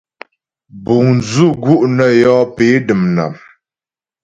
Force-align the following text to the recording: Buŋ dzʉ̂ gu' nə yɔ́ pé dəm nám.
Buŋ 0.83 1.05
dzʉ̂ 1.27 1.47
gu' 1.63 1.87
nə 1.95 2.05
yɔ́ 2.21 2.39
pé 2.55 2.65
dəm 2.87 3.01
nám. 3.15 3.33